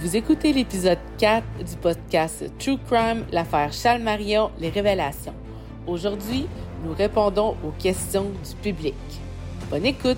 [0.00, 5.34] Vous écoutez l'épisode 4 du podcast True Crime, l'affaire Charles Marion, les révélations.
[5.86, 6.46] Aujourd'hui,
[6.82, 8.94] nous répondons aux questions du public.
[9.68, 10.16] Bonne écoute!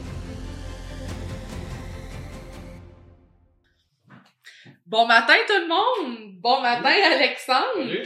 [4.86, 6.40] Bon matin tout le monde!
[6.40, 8.04] Bon matin Alexandre!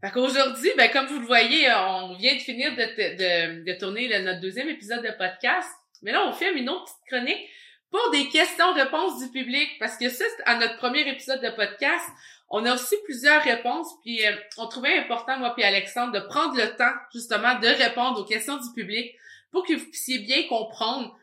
[0.00, 4.08] Fait qu'aujourd'hui, ben, comme vous le voyez, on vient de finir de, de, de tourner
[4.08, 5.68] le, notre deuxième épisode de podcast.
[6.02, 7.48] Mais là, on fait une autre petite chronique
[7.92, 9.68] pour des questions-réponses du public.
[9.78, 12.04] Parce que ça, à notre premier épisode de podcast,
[12.50, 13.88] on a aussi plusieurs réponses.
[14.02, 18.20] Puis euh, on trouvait important, moi puis Alexandre, de prendre le temps, justement, de répondre
[18.20, 19.14] aux questions du public
[19.52, 21.16] pour que vous puissiez bien comprendre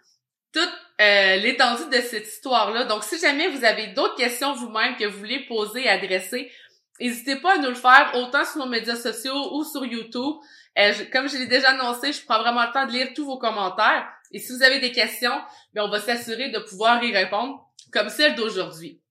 [0.54, 2.86] toute euh, l'étendue de cette histoire-là.
[2.86, 6.52] Donc, si jamais vous avez d'autres questions vous-même que vous voulez poser adresser,
[7.00, 10.36] N'hésitez pas à nous le faire autant sur nos médias sociaux ou sur YouTube.
[10.78, 13.38] Euh, comme je l'ai déjà annoncé, je prends vraiment le temps de lire tous vos
[13.38, 14.08] commentaires.
[14.32, 15.42] Et si vous avez des questions,
[15.74, 19.02] bien, on va s'assurer de pouvoir y répondre, comme celle d'aujourd'hui.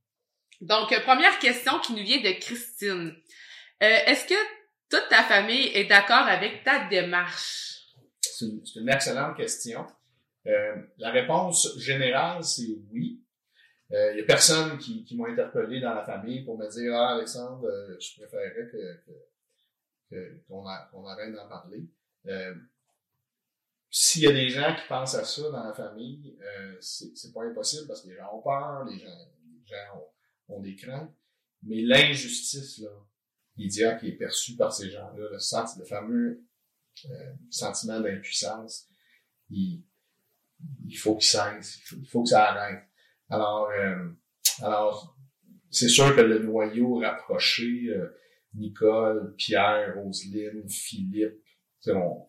[0.61, 3.15] Donc, euh, première question qui nous vient de Christine.
[3.83, 4.35] Euh, est-ce que
[4.91, 7.95] toute ta famille est d'accord avec ta démarche?
[8.21, 9.87] C'est une, excellente question.
[10.45, 13.21] la réponse générale, c'est oui.
[13.91, 17.15] Il euh, y a personne qui, m'a interpellé dans la famille pour me dire Ah,
[17.15, 18.69] Alexandre, euh, je préférerais
[20.11, 20.67] que, qu'on,
[21.07, 21.85] arrête d'en parler.
[23.91, 27.45] S'il y a des gens qui pensent à ça dans la famille, euh, c'est, pas
[27.45, 29.97] impossible parce que les gens ont peur, les gens, les gens
[30.49, 31.11] ont, ont des craintes.
[31.63, 32.91] Mais l'injustice, là,
[33.57, 36.45] l'idéal qui est perçu par ces gens-là, le, senti, le fameux
[37.11, 38.89] euh, sentiment d'impuissance,
[39.51, 39.83] il,
[40.87, 42.85] il faut qu'il cesse, il faut, il faut que ça arrête.
[43.31, 44.11] Alors, euh,
[44.61, 45.17] alors
[45.71, 48.17] c'est sûr que le noyau rapproché, euh,
[48.55, 51.43] Nicole, Pierre, Roselyne, Philippe,
[51.89, 52.28] on,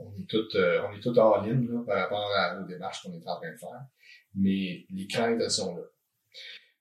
[0.00, 3.02] on est tout, euh, on est tout en ligne là, par rapport à, aux démarches
[3.02, 3.86] qu'on est en train de faire.
[4.34, 5.82] Mais les craintes, elles sont là.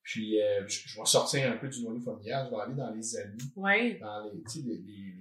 [0.04, 2.92] Puis, euh, je, je, vais sortir un peu du noyau familial, je vais aller dans
[2.92, 4.00] les amis, ouais.
[4.00, 5.16] dans les, les, les,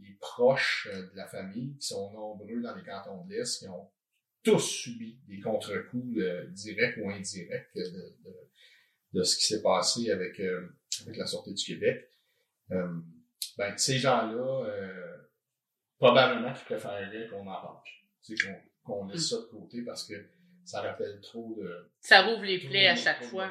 [0.00, 3.90] les, proches de la famille qui sont nombreux dans les cantons de l'Est, qui ont
[4.42, 8.32] tous subi des contre-coups euh, directs ou indirects de, de,
[9.12, 10.68] de ce qui s'est passé avec, euh,
[11.02, 12.08] avec la Sûreté du Québec.
[12.70, 13.00] Euh,
[13.58, 15.16] ben, ces gens-là, euh,
[16.02, 17.76] probablement qu'ils préféreraient qu'on en parle.
[18.20, 20.14] C'est qu'on qu'on laisse ça de côté parce que
[20.64, 21.90] ça rappelle trop de...
[22.00, 23.48] Ça rouvre les plaies à chaque fois.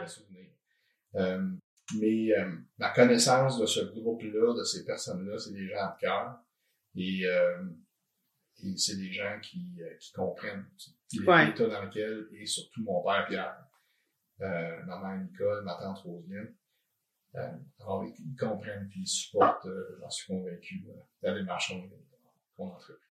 [1.15, 1.49] Euh,
[1.97, 6.39] mais euh, ma connaissance de ce groupe-là, de ces personnes-là, c'est des gens de cœur.
[6.95, 7.63] Et euh,
[8.63, 10.67] et c'est des gens qui, qui comprennent
[11.11, 13.57] l'état dans lequel, et surtout mon père Pierre,
[14.39, 16.53] ma mère Nicole, ma tante Roselyne.
[17.33, 19.67] Alors, ils, comprennent puis ils supportent,
[19.99, 20.85] j'en suis convaincu,
[21.23, 21.73] la démarche
[22.61, 23.07] qu'on entrepris.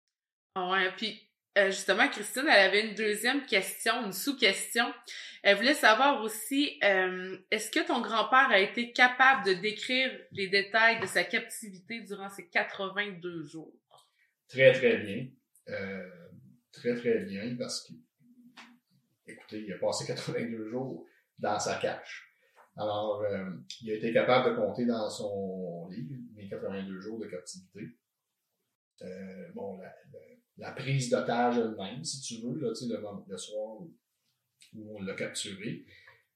[0.54, 4.84] Ah ouais, puis euh, justement, Christine, elle avait une deuxième question, une sous-question.
[5.42, 10.48] Elle voulait savoir aussi, euh, est-ce que ton grand-père a été capable de décrire les
[10.48, 13.72] détails de sa captivité durant ces 82 jours?
[14.48, 15.28] Très, très bien.
[15.68, 16.10] Euh,
[16.72, 17.92] très, très bien parce que,
[19.26, 21.06] écoutez, il a passé 82 jours
[21.38, 22.28] dans sa cache.
[22.76, 23.24] Alors,
[23.82, 27.96] il a été capable de compter dans son livre mes 82 jours de captivité.
[29.04, 29.78] Euh, bon,
[30.56, 33.94] la, prise d'otage elle-même, si tu veux, là, le, le soir où,
[34.74, 35.84] où on l'a capturé,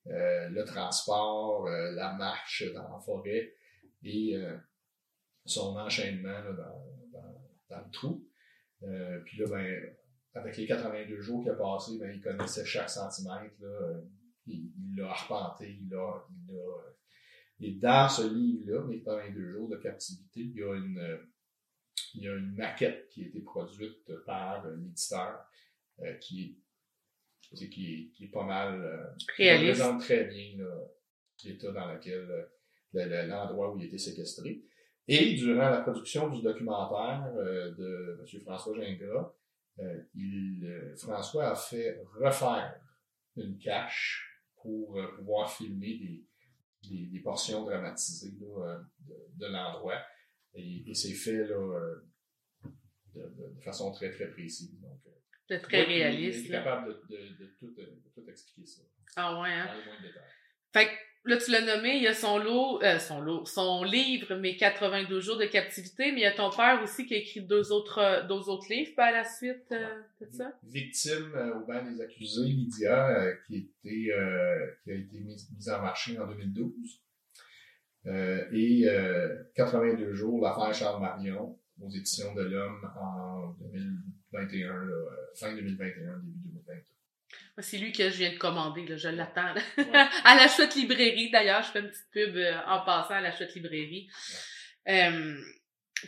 [0.08, 3.54] euh, le transport, euh, la marche dans la forêt
[4.02, 4.36] et
[5.44, 7.20] son enchaînement dans,
[7.68, 8.28] dans, le trou.
[9.24, 9.96] Puis là, ben,
[10.34, 13.54] avec les 82 jours qu'il a passé, ben, il connaissait chaque centimètre.
[13.60, 14.00] Là,
[14.46, 16.26] il l'a arpenté, il l'a.
[17.60, 21.18] Et dans ce livre-là, mes 82 jours de captivité, il y a une,
[22.14, 25.44] il y a une maquette qui a été produite par l'éditeur
[26.00, 26.58] euh, qui,
[27.52, 28.80] est, qui, est, qui est pas mal.
[28.80, 29.04] Euh,
[29.36, 29.74] Réaliste.
[29.76, 30.66] Qui représente très bien
[31.44, 32.48] l'état dans lequel
[32.94, 34.62] euh, l'endroit où il a été séquestré.
[35.10, 38.40] Et durant la production du documentaire euh, de M.
[38.42, 39.32] François Gingras,
[39.78, 42.78] euh, il, euh, François a fait refaire
[43.36, 46.26] une cache pour pouvoir filmer des,
[46.82, 49.98] des, des, portions dramatisées là, de, de l'endroit.
[50.58, 51.94] Et, et c'est fait là, euh,
[53.14, 54.80] de, de, de, façon très, très précise.
[54.80, 55.00] Donc,
[55.48, 56.44] de très réaliste.
[56.44, 58.82] Il est capable de, de, tout, de, tout expliquer ça.
[59.16, 59.66] Ah ouais, hein?
[59.66, 60.22] Dans les moindres détails.
[60.72, 63.82] Fait que là, tu l'as nommé, il y a son lot, euh, son lot, son
[63.84, 67.18] livre, Mes 82 jours de captivité, mais il y a ton père aussi qui a
[67.18, 70.52] écrit deux autres, euh, deux autres livres par la suite euh, ça?
[70.64, 75.50] Victime euh, au banc des accusés, Lydia, euh, qui, était, euh, qui a été mise,
[75.52, 77.00] mise en marché en 2012.
[78.06, 78.86] Et
[79.54, 84.96] 82 jours, l'affaire Charles Marion, aux éditions de l'Homme en 2021, là,
[85.34, 86.82] fin 2021, début 2022.
[87.60, 89.54] C'est lui que je viens de commander, là, je l'attends.
[90.24, 93.36] à la chouette librairie, d'ailleurs, je fais une petite pub euh, en passant à la
[93.36, 94.08] chouette librairie.
[94.88, 95.36] Euh,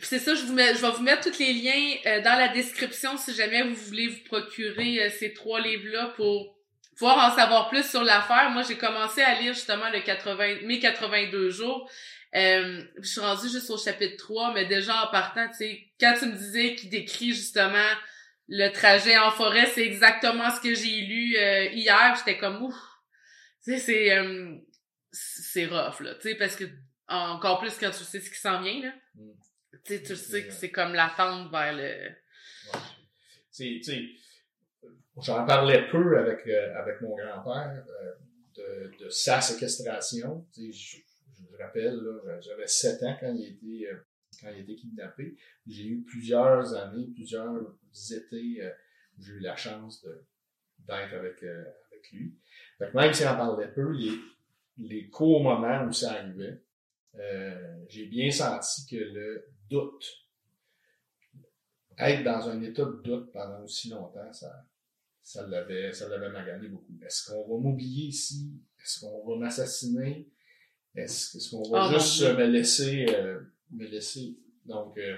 [0.01, 2.47] c'est ça, je, vous mets, je vais vous mettre tous les liens euh, dans la
[2.47, 6.57] description si jamais vous voulez vous procurer ces trois livres-là pour
[6.97, 8.49] pouvoir en savoir plus sur l'affaire.
[8.51, 11.89] Moi, j'ai commencé à lire justement le 80, mes 82 jours.
[12.33, 16.25] je suis rendue juste au chapitre 3, mais déjà en partant, tu sais, quand tu
[16.27, 17.89] me disais qu'il décrit justement
[18.47, 22.15] le trajet en forêt, c'est exactement ce que j'ai lu euh, hier.
[22.17, 22.75] J'étais comme ouf.
[23.63, 24.57] Tu sais, c'est euh,
[25.11, 26.65] c'est rough là, tu sais, parce que
[27.07, 28.93] encore plus quand tu sais ce qui s'en vient là.
[29.15, 29.31] Mm.
[29.85, 31.81] Tu sais, tu sais que c'est comme l'attente vers le.
[31.81, 32.79] Ouais.
[33.55, 34.09] Tu sais,
[35.17, 37.83] j'en parlais peu avec euh, avec mon grand-père
[38.55, 40.45] de, de sa séquestration.
[40.53, 41.03] Tu sais,
[41.37, 41.99] je, me rappelle
[42.41, 43.89] j'avais 7 ans quand il était
[44.41, 45.35] quand il été kidnappé.
[45.67, 47.75] J'ai eu plusieurs années, plusieurs
[48.11, 48.71] étés euh,
[49.17, 50.03] où j'ai eu la chance
[50.79, 52.35] d'être avec, euh, avec lui.
[52.77, 54.17] Fait même s'il en parlait peu, les,
[54.77, 56.61] les courts moments où ça arrivait,
[57.15, 60.05] euh, j'ai bien senti que le doute,
[61.97, 64.65] être dans un état de doute pendant aussi longtemps, ça,
[65.21, 66.97] ça l'avait, ça l'avait magané beaucoup.
[67.05, 68.59] Est-ce qu'on va m'oublier ici?
[68.79, 70.29] Est-ce qu'on va m'assassiner?
[70.95, 73.05] Est-ce, qu'on va oh juste me laisser
[73.71, 74.37] me laisser?
[74.65, 75.17] Donc, euh,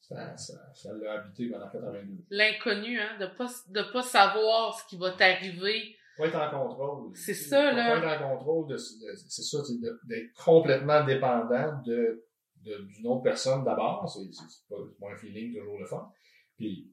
[0.00, 2.24] ça, ça, ça l'a habité pendant 82.
[2.30, 5.96] L'inconnu, hein, de pas, de pas savoir ce qui va t'arriver.
[6.18, 7.16] Pas être en contrôle.
[7.16, 8.00] C'est ça, là.
[8.00, 9.58] Pas être en contrôle, c'est ça,
[10.04, 12.26] d'être complètement dépendant de,
[12.62, 14.08] d'une autre personne d'abord.
[14.08, 16.12] C'est, c'est pas, pas un feeling toujours le fun.
[16.56, 16.92] Puis,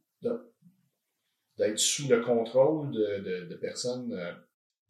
[1.57, 4.33] d'être sous le contrôle de, de, de personnes euh,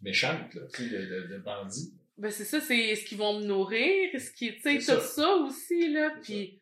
[0.02, 1.94] méchantes, là, de, de, de bandits.
[2.18, 5.36] Ben c'est ça, c'est ce qu'ils vont me nourrir, ce qui, tu sais, tout ça.
[5.36, 6.60] aussi là, puis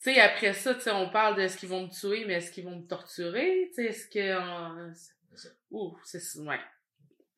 [0.00, 2.34] tu sais après ça, tu sais, on parle de ce qu'ils vont me tuer, mais
[2.34, 4.92] est-ce qu'ils vont me torturer, tu sais, est-ce que
[5.70, 6.60] ouh, c'est ouais.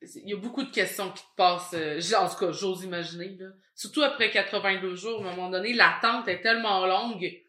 [0.01, 3.35] Il y a beaucoup de questions qui te passent, euh, en tout cas, j'ose imaginer
[3.37, 3.47] là.
[3.73, 7.21] Surtout après 82 jours, à un moment donné, l'attente est tellement longue.
[7.21, 7.41] Tu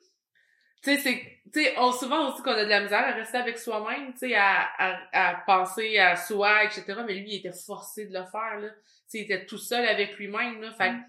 [0.83, 3.59] sais, c'est, tu sais, on souvent aussi qu'on a de la misère à rester avec
[3.59, 6.85] soi-même, tu sais, à, à, à penser à soi, etc.
[7.07, 8.69] Mais lui, il était forcé de le faire là
[9.15, 10.61] il était tout seul avec lui-même.
[10.61, 10.73] Là.
[10.73, 11.05] Fait mm.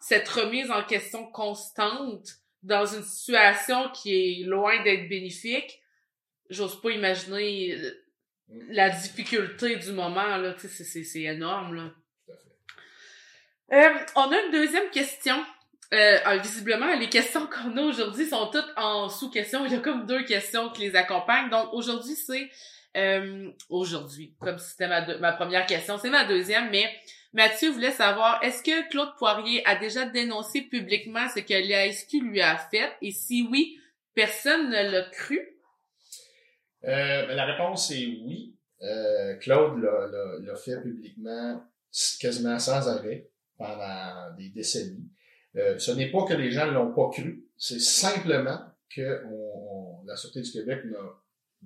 [0.00, 5.80] cette remise en question constante dans une situation qui est loin d'être bénéfique,
[6.48, 7.76] j'ose pas imaginer
[8.48, 8.72] mm.
[8.72, 10.36] la difficulté du moment.
[10.36, 10.54] Là.
[10.58, 11.74] C'est, énorme.
[11.74, 11.90] Là.
[13.72, 15.44] Euh, on a une deuxième question.
[15.92, 19.64] Euh, ah, visiblement, les questions qu'on a aujourd'hui sont toutes en sous-question.
[19.66, 21.50] Il y a comme deux questions qui les accompagnent.
[21.50, 22.50] Donc aujourd'hui, c'est
[22.96, 26.84] euh, aujourd'hui, comme c'était ma, ma première question, c'est ma deuxième, mais
[27.32, 32.40] Mathieu voulait savoir, est-ce que Claude Poirier a déjà dénoncé publiquement ce que l'ASQ lui
[32.40, 32.92] a fait?
[33.02, 33.78] Et si oui,
[34.14, 35.38] personne ne l'a cru?
[36.84, 38.56] Euh, ben, la réponse est oui.
[38.82, 41.62] Euh, Claude l'a fait publiquement
[42.18, 43.28] quasiment sans arrêt
[43.58, 45.10] pendant des décennies.
[45.56, 48.58] Euh, ce n'est pas que les gens ne l'ont pas cru, c'est simplement
[48.94, 49.22] que
[50.04, 50.84] la Sûreté du Québec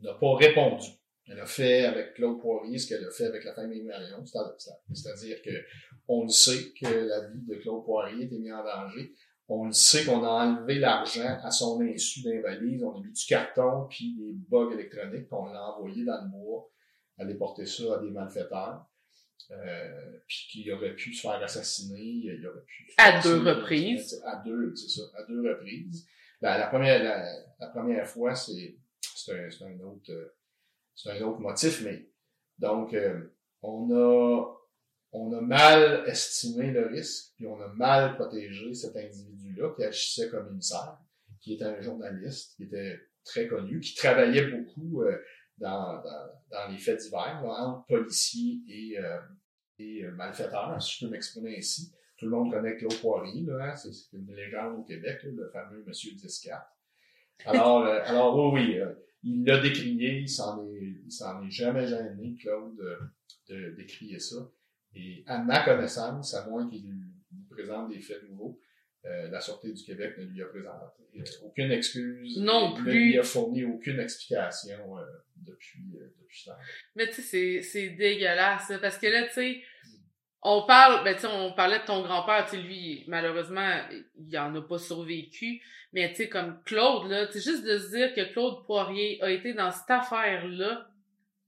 [0.02, 0.88] n'a pas répondu.
[1.26, 5.40] Elle a fait avec Claude Poirier ce qu'elle a fait avec la famille Marion, c'est-à-dire
[5.42, 5.50] que
[6.06, 9.14] on le sait que la vie de Claude Poirier était mise en danger.
[9.48, 12.82] On le sait qu'on a enlevé l'argent à son insu d'invalide.
[12.82, 16.31] On a mis du carton puis des bugs électroniques, puis on l'a envoyé dans le
[16.31, 16.70] bois,
[17.19, 18.86] aller porter ça à des malfaiteurs.
[19.50, 22.93] Euh, puis qu'il aurait pu se faire assassiner, il aurait pu...
[22.96, 24.22] À deux reprises.
[24.24, 26.06] À deux, c'est ça, à deux reprises.
[26.41, 27.03] La, la première,
[27.58, 28.76] la, première fois, c'est,
[29.14, 30.10] c'est un, un autre...
[30.10, 30.34] Euh,
[30.94, 32.08] c'est un autre motif, mais
[32.58, 34.46] donc euh, on a
[35.10, 40.29] on a mal estimé le risque, puis on a mal protégé cet individu-là qui agissait
[40.29, 40.98] comme émissaire,
[41.41, 45.19] qui était un journaliste, qui était très connu, qui travaillait beaucoup euh,
[45.58, 46.03] dans,
[46.70, 49.19] les faits divers, entre policiers et, euh,
[49.79, 51.93] et malfaiteurs, si je peux m'exprimer ainsi.
[52.17, 56.13] Tout le monde connaît Claude Poirier, hein, c'est une légende au Québec, le fameux Monsieur
[56.13, 56.63] 10-4.
[57.46, 58.81] Alors, alors oui, oui
[59.25, 64.19] il l'a décrié, il s'en est, il s'en est jamais gêné, Claude, de, de décrier
[64.19, 64.37] ça.
[64.94, 68.61] Et à ma connaissance, à moins qu'il nous présente des faits nouveaux,
[69.06, 72.39] euh, la Sûreté du Québec ne lui a présenté euh, aucune excuse.
[72.39, 72.87] Non plus.
[72.87, 75.03] Ne lui a fourni aucune explication euh,
[75.37, 76.58] depuis, euh, depuis ça.
[76.96, 79.63] Mais tu sais, c'est, c'est dégueulasse, parce que là, tu sais,
[80.43, 83.81] on parle, ben tu on parlait de ton grand-père, tu sais, lui, malheureusement,
[84.19, 85.61] il en a pas survécu,
[85.93, 89.31] mais tu sais, comme Claude, là, tu juste de se dire que Claude Poirier a
[89.31, 90.89] été dans cette affaire-là,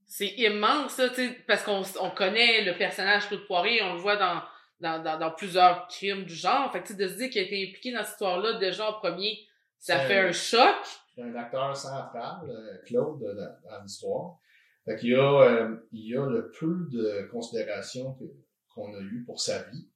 [0.07, 4.17] c'est immense, tu sais, parce qu'on on connaît le personnage Claude Poirier, on le voit
[4.17, 4.43] dans,
[4.81, 7.93] dans, dans, plusieurs crimes du genre, fait que de se dire qu'il a été impliqué
[7.93, 9.39] dans cette histoire-là, déjà en premier,
[9.79, 10.77] ça fait un choc.
[11.15, 14.39] C'est un acteur central, euh, Claude, dans, l'histoire.
[14.85, 18.17] Fait qu'il y a, euh, il y a le peu de considération
[18.75, 19.89] qu'on a eu pour sa vie.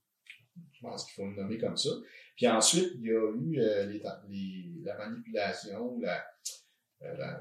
[0.72, 1.90] Je pense qu'il faut le nommer comme ça.
[2.36, 6.24] Puis ensuite, il y a eu euh, les, les, la manipulation, la,
[7.00, 7.40] la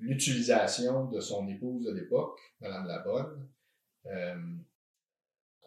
[0.00, 3.48] l'utilisation de son épouse de l'époque, Madame Labonne,
[4.06, 4.34] euh,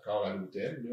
[0.04, 0.84] encore à l'hôtel,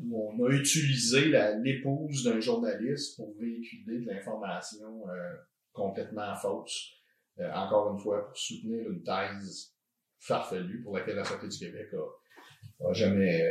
[0.00, 5.34] où on a utilisé l'épouse d'un journaliste pour véhiculer de l'information euh,
[5.72, 6.92] complètement fausse,
[7.38, 9.74] euh, encore une fois, pour soutenir une thèse
[10.18, 13.46] farfelue pour laquelle la Santé du Québec a, a jamais,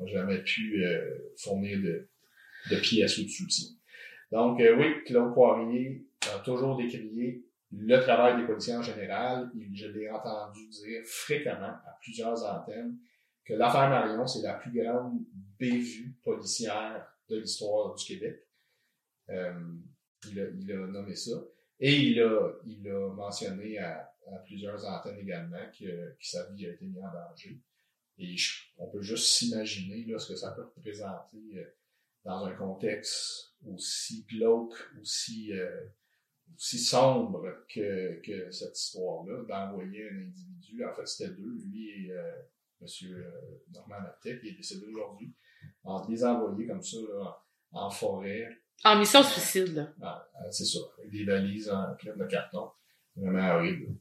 [0.00, 0.84] a jamais pu
[1.38, 2.08] fournir de,
[2.70, 3.68] de pièces ou de soutien.
[4.30, 10.10] Donc, oui, Claude Poirier a toujours décrié le travail des policiers en général, je l'ai
[10.10, 12.98] entendu dire fréquemment à plusieurs antennes
[13.44, 15.20] que l'affaire Marion, c'est la plus grande
[15.58, 18.46] bévue policière de l'histoire du Québec.
[19.30, 19.52] Euh,
[20.30, 21.32] il, a, il, a, nommé ça.
[21.80, 26.66] Et il a, il a mentionné à, à plusieurs antennes également que, que, sa vie
[26.66, 27.60] a été mise en danger.
[28.18, 28.36] Et
[28.76, 31.64] on peut juste s'imaginer ce que ça peut représenter euh,
[32.24, 35.86] dans un contexte aussi glauque, aussi euh,
[36.56, 40.84] aussi sombre que, que cette histoire-là, d'envoyer un individu.
[40.84, 42.42] En fait, c'était deux, lui et euh,
[42.82, 43.12] M.
[43.12, 43.30] Euh,
[43.72, 45.32] Normand Martet, qui est décédé aujourd'hui,
[45.84, 48.48] en les envoyer comme ça là, en forêt.
[48.84, 49.92] En mission suicide, là.
[50.02, 52.70] Ah, ah, c'est ça, avec des valises en crème de carton.
[53.14, 53.94] Vraiment horrible.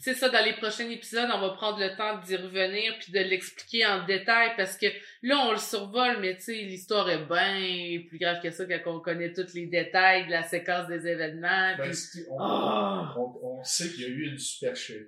[0.00, 3.18] C'est ça, dans les prochains épisodes, on va prendre le temps d'y revenir puis de
[3.18, 4.86] l'expliquer en détail parce que
[5.22, 8.96] là, on le survole, mais tu sais, l'histoire est bien plus grave que ça quand
[8.96, 11.76] on connaît tous les détails de la séquence des événements.
[11.76, 11.92] Ben,
[12.38, 13.14] ah!
[13.16, 15.06] on, on, sait qu'il y a eu une supercherie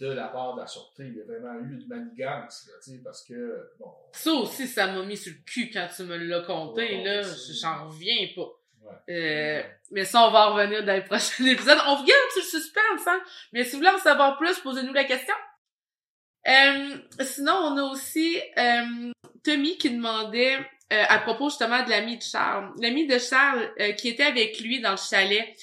[0.00, 1.04] de la part de la Sûreté.
[1.06, 3.90] Il y a vraiment eu une manigance, tu sais, parce que, bon...
[4.12, 7.22] Ça aussi, ça m'a mis sur le cul quand tu me l'as compté, là.
[7.60, 8.48] J'en reviens pas.
[9.10, 11.78] Euh, mais ça, on va en revenir dans les prochains épisodes.
[11.86, 13.20] On regarde sur le suspense, hein?
[13.52, 15.34] Mais si vous voulez en savoir plus, posez-nous la question.
[16.46, 19.12] Euh, sinon, on a aussi euh,
[19.44, 20.56] Tommy qui demandait
[20.92, 22.72] euh, à propos justement de l'ami de Charles.
[22.80, 25.54] L'ami de Charles euh, qui était avec lui dans le chalet,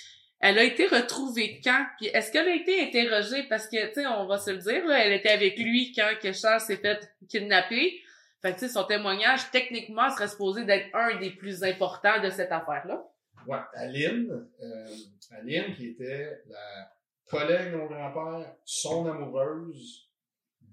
[0.46, 1.88] elle a été retrouvée quand?
[2.02, 3.48] Est-ce qu'elle a été interrogée?
[3.50, 6.32] Parce que, tu sais, on va se le dire, elle était avec lui quand que
[6.34, 8.00] Charles s'est fait kidnapper.
[8.44, 12.30] Fait que, tu sais, son témoignage, techniquement, serait supposé d'être un des plus importants de
[12.30, 13.04] cette affaire-là.
[13.48, 14.88] Ouais, Aline, euh,
[15.32, 16.92] Aline qui était la
[17.28, 20.12] collègue de mon grand-père, son amoureuse,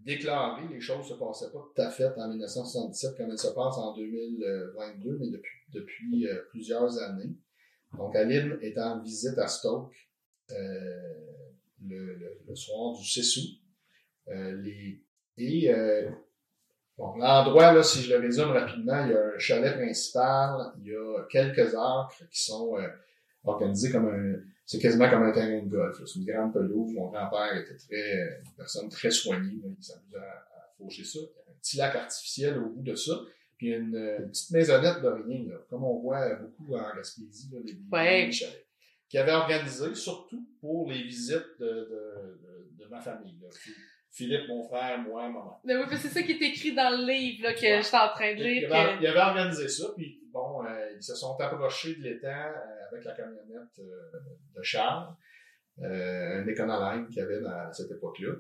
[0.05, 3.79] déclarée, les choses se passaient pas tout à fait en 1977 comme elles se passent
[3.79, 7.33] en 2022, mais depuis, depuis euh, plusieurs années.
[7.97, 9.95] Donc Aline est en visite à Stoke
[10.51, 10.55] euh,
[11.87, 13.61] le, le, le, soir du 6 août.
[14.29, 15.03] Euh, les,
[15.39, 15.71] et
[16.99, 20.93] Bon, l'endroit, là, si je le résume rapidement, il y a un chalet principal, il
[20.93, 22.87] y a quelques arcs qui sont euh,
[23.45, 24.41] organisés comme un...
[24.67, 25.97] C'est quasiment comme un terrain de golf.
[26.07, 26.93] C'est une grande pelouse.
[26.95, 29.55] Mon grand-père était très une personne très soignée.
[29.55, 31.19] il s'amusait à, à, faucher ça.
[31.19, 33.13] Il y a un petit lac artificiel au bout de ça.
[33.63, 37.61] Puis une, une petite maisonnette de rien, là, comme on voit beaucoup en Gaspésie, là,
[37.65, 38.27] les, ouais.
[38.27, 38.67] les chalets.
[39.09, 43.39] Qui avait organisé surtout pour les visites de, de, de, de ma famille.
[43.41, 43.49] Là.
[44.11, 45.61] Philippe, mon frère, moi, maman.
[45.63, 47.83] Mais oui, c'est ça qui est écrit dans le livre là, que ouais.
[47.83, 48.69] j'étais en train de lire.
[48.69, 49.03] Il avait, que...
[49.03, 53.05] il avait organisé ça, puis bon, euh, ils se sont approchés de l'étang euh, avec
[53.05, 54.19] la camionnette euh,
[54.57, 55.15] de Charles,
[55.83, 58.33] euh, un Econoline qu'il y avait à cette époque-là.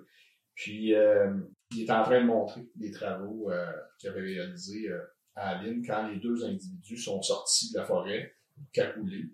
[0.56, 1.32] Puis euh,
[1.74, 3.50] il est en train de montrer des travaux
[3.98, 4.88] qu'il avait réalisés
[5.34, 8.34] à Aline quand les deux individus sont sortis de la forêt,
[8.72, 9.30] cagoulés.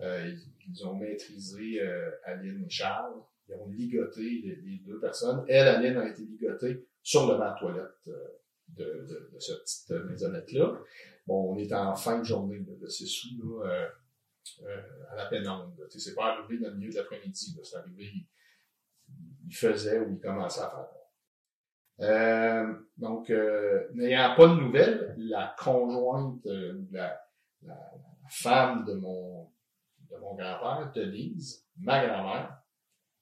[0.00, 1.80] Ils, ils, ont maîtrisé
[2.24, 3.14] Aline et Charles
[3.48, 5.44] ils ont ligoté les, deux personnes.
[5.48, 10.80] Elle, Aline, a été ligotée sur le banc de toilette euh, de, cette petite maisonnette-là.
[11.26, 13.88] Bon, on est en fin de journée de, ces sous, là, euh,
[14.62, 15.76] euh, à la pénombre.
[15.90, 17.58] C'est pas arrivé dans le milieu de l'après-midi.
[17.62, 18.26] C'est arrivé, il,
[19.46, 20.88] il, faisait ou il commençait à faire.
[22.00, 26.44] Euh, donc, euh, n'ayant pas de nouvelles, la conjointe,
[26.92, 27.20] la,
[27.62, 29.48] la, la, femme de mon,
[30.10, 32.58] de mon grand-père, Denise, ma grand-mère,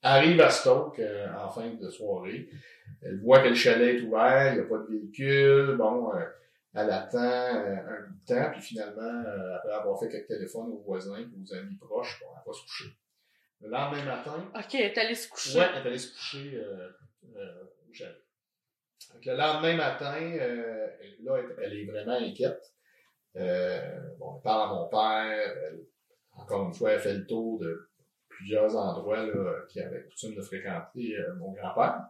[0.05, 2.49] arrive à Stoke euh, en fin de soirée.
[3.01, 5.75] Elle voit que le chalet est ouvert, il n'y a pas de véhicule.
[5.77, 6.23] Bon, euh,
[6.73, 9.23] elle attend euh, un bout de temps, puis finalement,
[9.55, 12.61] après avoir fait quelques téléphones aux voisins et aux amis proches, bon, elle va se
[12.61, 12.97] coucher.
[13.61, 14.51] Le lendemain matin...
[14.53, 15.59] OK, elle est allée se coucher.
[15.59, 16.61] Ouais, elle est allée se coucher
[17.23, 18.24] au chalet.
[19.23, 20.19] Le lendemain matin,
[21.23, 22.73] là, elle est vraiment inquiète.
[23.35, 25.55] bon, elle parle à mon père.
[25.67, 25.85] Elle,
[26.37, 27.89] encore une fois, elle fait le tour de
[28.35, 29.25] plusieurs endroits
[29.69, 32.07] qui avaient coutume de fréquenter euh, mon grand-père.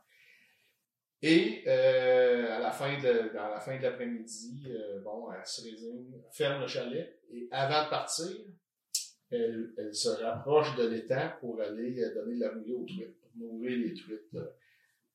[1.21, 5.63] Et euh, à la fin de dans la fin de l'après-midi, euh, bon, elle se
[5.63, 8.27] résigne, ferme le chalet et avant de partir,
[9.31, 13.31] elle, elle se rapproche de l'étang pour aller donner de la mouillée aux truites, pour
[13.37, 14.37] nourrir les truites.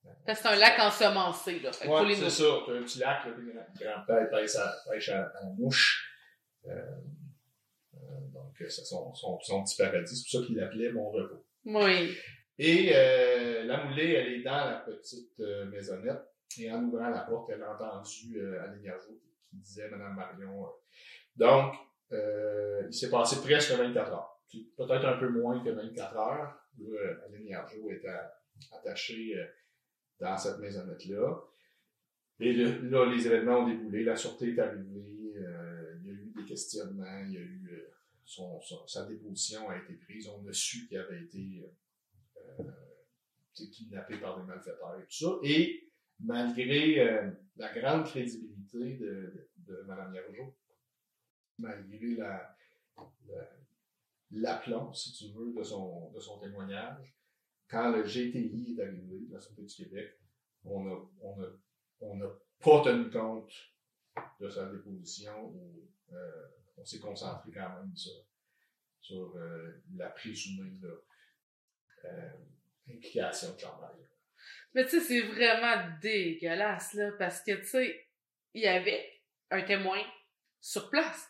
[0.06, 1.70] Euh, Parce que c'est un lac ensemencé, là.
[1.86, 2.44] Ouais, c'est ça.
[2.66, 3.52] T'as un petit lac, là, puis
[3.84, 6.10] grand-père pêche à, pêche à, mouche.
[6.66, 6.72] Euh,
[7.94, 7.98] euh,
[8.32, 10.16] donc, c'est son, son, son petit paradis.
[10.16, 11.44] C'est pour ça qu'il l'appelait mon repos.
[11.64, 12.16] Oui.
[12.58, 16.20] Et euh, la moulée, elle est dans la petite euh, maisonnette.
[16.58, 19.18] Et en ouvrant la porte, elle a entendu euh, Gargeau
[19.50, 20.66] qui disait Madame Marion.
[20.66, 20.70] euh,
[21.36, 21.74] donc,
[22.12, 24.40] euh, il s'est passé presque 24 heures.
[24.76, 26.54] Peut-être un peu moins que 24 heures.
[26.80, 27.14] où, Euh,
[27.48, 28.08] Gargeau était
[28.72, 29.46] attachée euh,
[30.20, 31.42] dans cette maisonnette-là.
[32.40, 34.04] Et là, les événements ont déboulé.
[34.04, 35.34] La sûreté est arrivée.
[35.36, 37.20] euh, il y a eu des questionnements.
[37.26, 37.90] Il y a eu euh,
[38.24, 40.28] son, sa déposition a été prise.
[40.28, 41.62] On a su qu'il avait été
[42.58, 42.64] euh,
[43.54, 45.38] kidnappé par des malfaiteurs et tout ça.
[45.42, 46.96] Et malgré
[47.56, 49.06] la grande crédibilité de,
[49.56, 50.56] de, de Mme Yargeau,
[51.58, 52.56] malgré la-
[54.32, 57.14] l'aplomb, si tu veux, de son, de son témoignage,
[57.70, 60.18] quand le GTI est arrivé, la Sûreté du Québec,
[60.64, 61.46] on n'a on a,
[62.00, 62.28] on a
[62.62, 63.52] pas tenu compte
[64.40, 65.54] de sa déposition
[66.12, 66.46] euh,
[66.76, 68.12] on s'est concentré quand même sur,
[69.00, 70.72] sur euh, la présumée
[72.04, 72.30] euh,
[72.88, 74.06] implication de Jean-Marie.
[74.74, 78.08] Mais tu sais, c'est vraiment dégueulasse, là, parce que, tu sais,
[78.54, 79.04] il y avait
[79.50, 80.00] un témoin
[80.60, 81.28] sur place.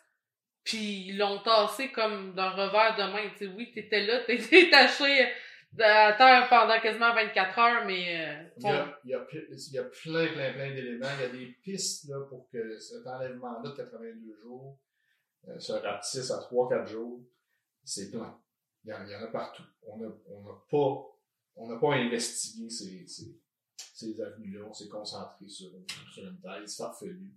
[0.63, 3.29] Puis ils l'ont tassé comme d'un revers de main.
[3.31, 5.27] Tu sais, oui, t'étais là, t'étais taché
[5.79, 8.27] à terre pendant quasiment 24 heures, mais...
[8.27, 11.07] euh, Il y, a, il, y a, ple- il y a plein, plein, plein d'éléments.
[11.17, 14.77] Il y a des pistes là, pour que cet enlèvement-là de 82 jours
[15.47, 17.21] euh, se rapetisse à 3-4 jours.
[17.83, 18.39] C'est plein.
[18.83, 19.63] Il y, en, il y en a partout.
[19.87, 21.17] On n'a on pas,
[21.55, 23.35] on pas investigué ces, ces,
[23.93, 24.65] ces avenues-là.
[24.67, 25.69] On s'est concentré sur,
[26.13, 27.31] sur une thèse farfelue.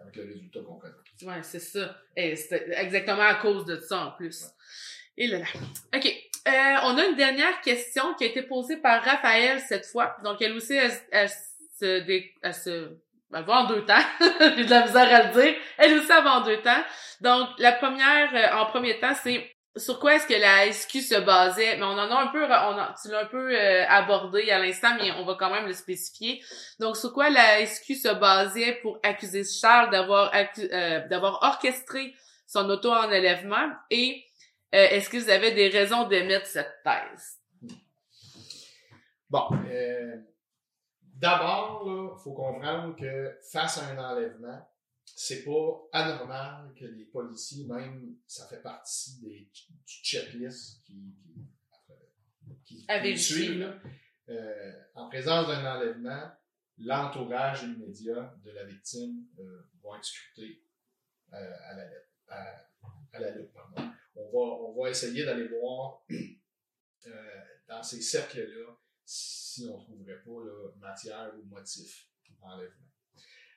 [0.00, 0.94] Avec le résultat qu'on connaît.
[1.22, 1.94] Ouais, c'est ça.
[2.16, 4.46] Et c'était exactement à cause de ça, en plus.
[5.18, 5.46] Et là là.
[5.94, 6.29] OK.
[6.48, 10.16] Euh, on a une dernière question qui a été posée par Raphaël cette fois.
[10.24, 10.74] Donc, elle aussi,
[11.12, 11.28] elle,
[11.78, 12.96] se, dé- elle se,
[13.34, 13.94] elle va en deux temps.
[14.40, 15.54] J'ai de la misère à le dire.
[15.78, 16.82] Elle aussi, elle va en deux temps.
[17.20, 21.20] Donc, la première, euh, en premier temps, c'est sur quoi est-ce que la SQ se
[21.20, 21.76] basait?
[21.76, 24.58] Mais on en a un peu, on en- tu l'as un peu euh, abordé à
[24.58, 26.42] l'instant, mais on va quand même le spécifier.
[26.80, 32.14] Donc, sur quoi la SQ se basait pour accuser Charles d'avoir euh, d'avoir orchestré
[32.46, 34.24] son auto-enlèvement et
[34.72, 37.38] euh, est-ce que vous avez des raisons d'émettre cette thèse?
[39.28, 40.16] Bon, euh,
[41.02, 44.68] d'abord, il faut comprendre que face à un enlèvement,
[45.04, 51.14] c'est pas anormal que les policiers, même, ça fait partie des du checklist qui,
[52.64, 53.80] qui, suivent.
[54.28, 56.30] Euh, en présence d'un enlèvement,
[56.78, 59.26] l'entourage immédiat de la victime
[59.82, 60.62] va être scruté
[61.32, 62.54] à la lettre, à,
[63.12, 63.92] à la loupe, pardon.
[64.20, 66.04] On va, on va essayer d'aller voir
[67.06, 67.10] euh,
[67.68, 72.08] dans ces cercles-là si on ne trouverait pas là, matière ou motif
[72.40, 72.86] d'enlèvement.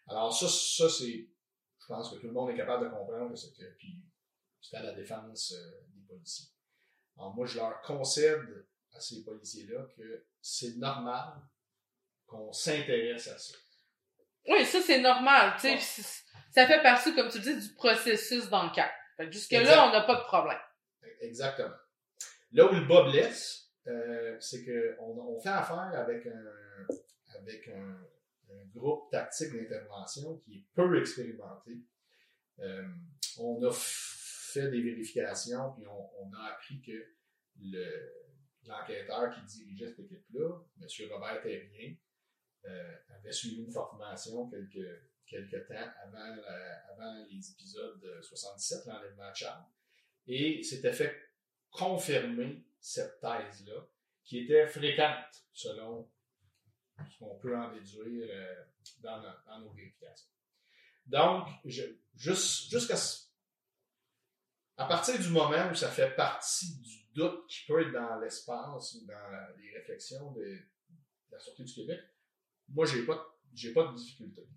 [0.08, 1.30] Alors ça, ça c'est,
[1.80, 4.02] je pense que tout le monde est capable de comprendre c'est que, puis
[4.62, 6.49] c'est à la défense euh, des policiers.
[7.17, 11.41] Alors moi, je leur concède à ces policiers-là que c'est normal
[12.26, 13.56] qu'on s'intéresse à ça.
[14.47, 16.04] Oui, ça c'est normal, tu sais,
[16.52, 18.91] ça fait partie, comme tu dis, du processus d'enquête.
[19.32, 20.58] Jusque-là, on n'a pas de problème.
[21.21, 21.76] Exactement.
[22.52, 26.88] Là où le bas blesse, euh, c'est qu'on on fait affaire avec un,
[27.39, 27.97] avec un,
[28.52, 31.78] un groupe tactique d'intervention qui est peu expérimenté.
[32.60, 32.86] Euh,
[33.39, 36.91] on a fait des vérifications, puis on, on a appris que
[37.60, 38.13] le-
[38.65, 40.49] l'enquêteur qui dirigeait cette équipe-là,
[40.82, 40.88] M.
[41.12, 41.95] Robert Terrien,
[42.65, 44.88] euh, avait suivi une formation quelques,
[45.28, 49.66] quelques temps avant, les épisodes de 77, l'enlèvement de Charles,
[50.28, 51.16] et s'était fait
[51.72, 53.88] confirmer cette thèse-là,
[54.24, 56.10] qui était fréquente selon
[57.12, 58.64] ce qu'on peut en déduire euh,
[59.00, 59.22] dans,
[59.60, 60.30] nos- vérifications.
[61.06, 61.84] Donc, je,
[62.16, 63.24] juste, jusqu'à ce-
[64.78, 68.94] à partir du moment où ça fait partie du doute qui peut être dans l'espace
[68.96, 70.62] ou dans les réflexions de, de
[71.32, 72.00] la Sûreté du Québec,
[72.70, 74.48] moi, j'ai pas, j'ai pas de difficulté.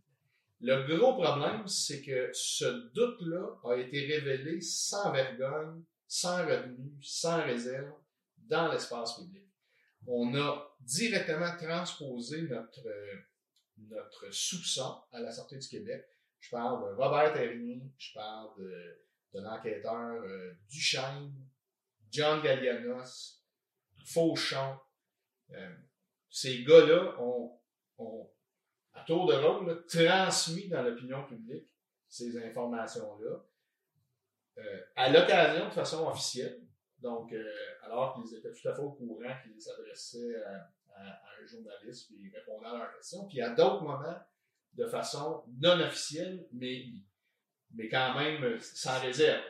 [0.60, 7.42] Le gros problème, c'est que ce doute-là a été révélé sans vergogne, sans retenue, sans
[7.44, 7.92] réserve
[8.38, 9.46] dans l'espace public.
[10.06, 13.16] On a directement transposé notre, euh,
[13.78, 16.06] notre soupçon à la Sûreté du Québec.
[16.38, 18.98] Je parle de Robert Terrien, je parle de,
[19.34, 21.32] de l'enquêteur euh, Duchesne,
[22.10, 23.42] John Gallianos,
[24.06, 24.78] Fauchon.
[25.50, 25.76] Euh,
[26.30, 27.58] ces gars-là ont,
[27.98, 28.30] ont,
[28.96, 31.68] à tour de rôle, transmis dans l'opinion publique
[32.09, 33.44] ces informations-là.
[34.59, 36.62] Euh, à l'occasion, de façon officielle,
[36.98, 37.44] Donc, euh,
[37.82, 42.35] alors qu'ils étaient tout à fait au courant qu'ils s'adressaient à, un journaliste, puis ils
[42.35, 43.26] répondaient à leurs questions.
[43.28, 44.18] Puis à d'autres moments,
[44.72, 46.87] de façon non officielle, mais,
[47.74, 49.44] mais quand même sans réserve.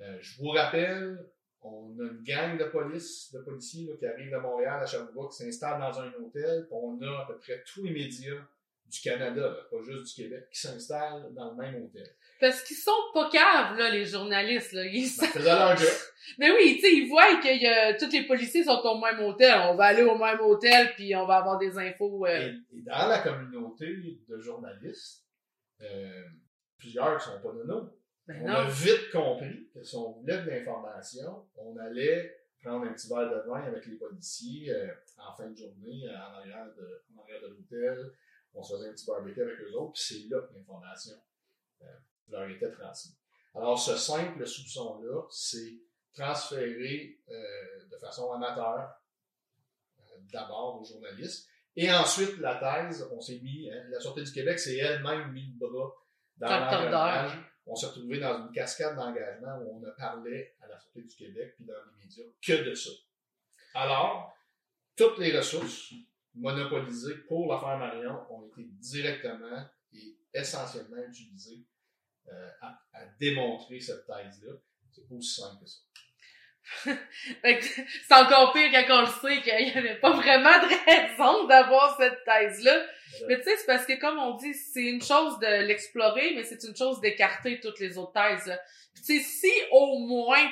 [0.00, 1.30] Euh, je vous rappelle,
[1.62, 5.44] on a une gang de police, de policiers qui arrivent de Montréal à Sherbrooke, qui
[5.44, 8.46] s'installent dans un hôtel, on a à peu près tous les médias
[8.86, 12.06] du Canada, pas juste du Québec, qui s'installent dans le même hôtel.
[12.40, 14.84] Parce qu'ils sont pas caves, là, les journalistes, là.
[14.84, 15.76] Ils ben, leur
[16.38, 19.54] Mais oui, tu sais, ils voient que y tous les policiers sont au même hôtel.
[19.70, 22.26] On va aller au même hôtel, puis on va avoir des infos.
[22.26, 22.52] Euh.
[22.72, 23.86] Et, dans la communauté
[24.28, 25.24] de journalistes,
[25.80, 26.24] euh,
[26.78, 27.90] plusieurs qui sont pas de nous.
[28.26, 32.92] Ben on a vite compris que si on voulait de l'information, on allait prendre un
[32.92, 34.86] petit verre de vin avec les policiers euh,
[35.18, 38.12] en fin de journée, en arrière de, en arrière de l'hôtel.
[38.54, 41.14] On se faisait un petit barbecue avec eux autres, puis c'est là que l'information
[41.82, 41.86] euh,
[42.28, 43.16] leur était transmise.
[43.54, 45.80] Alors, ce simple soupçon-là, c'est
[46.14, 48.94] transféré euh, de façon amateur
[50.32, 51.48] d'abord aux journalistes.
[51.76, 55.54] Et ensuite, la thèse, on s'est mis, hein, la Sûreté du Québec s'est elle-même mis
[55.58, 55.92] le bras
[56.36, 60.78] dans l'engrenage on s'est retrouvé dans une cascade d'engagement où on a parlé à la
[60.78, 62.90] Sûreté du Québec puis dans les médias que de ça.
[63.74, 64.34] Alors,
[64.96, 65.92] toutes les ressources
[66.34, 71.64] monopolisées pour l'affaire Marion ont été directement et essentiellement utilisées
[72.28, 74.52] euh, à, démontrer cette thèse-là.
[74.90, 75.78] C'est aussi simple que ça.
[77.44, 81.96] c'est encore pire quand on le sait qu'il n'y avait pas vraiment de raison d'avoir
[81.98, 82.86] cette thèse-là.
[83.28, 86.44] Mais tu sais, c'est parce que comme on dit, c'est une chose de l'explorer, mais
[86.44, 88.56] c'est une chose d'écarter toutes les autres thèses.
[88.96, 90.48] tu sais, si au moins